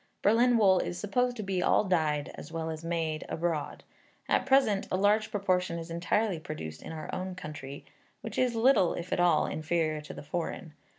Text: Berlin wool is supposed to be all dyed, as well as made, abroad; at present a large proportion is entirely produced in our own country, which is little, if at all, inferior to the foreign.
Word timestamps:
Berlin 0.23 0.57
wool 0.57 0.79
is 0.79 0.97
supposed 0.97 1.37
to 1.37 1.43
be 1.43 1.61
all 1.61 1.83
dyed, 1.83 2.31
as 2.33 2.51
well 2.51 2.71
as 2.71 2.83
made, 2.83 3.23
abroad; 3.29 3.83
at 4.27 4.47
present 4.47 4.87
a 4.91 4.97
large 4.97 5.29
proportion 5.29 5.77
is 5.77 5.91
entirely 5.91 6.39
produced 6.39 6.81
in 6.81 6.91
our 6.91 7.07
own 7.13 7.35
country, 7.35 7.85
which 8.21 8.39
is 8.39 8.55
little, 8.55 8.95
if 8.95 9.13
at 9.13 9.19
all, 9.19 9.45
inferior 9.45 10.01
to 10.01 10.13
the 10.15 10.23
foreign. 10.23 10.73